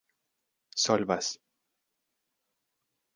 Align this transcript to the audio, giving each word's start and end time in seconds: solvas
solvas 0.83 1.27